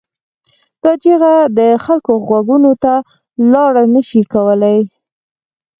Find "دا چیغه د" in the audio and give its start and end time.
0.83-1.59